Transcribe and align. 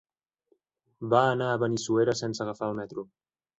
Va 1.15 1.19
anar 1.35 1.51
a 1.57 1.61
Benissuera 1.65 2.19
sense 2.25 2.45
agafar 2.49 2.73
el 2.73 2.77
metro. 2.83 3.09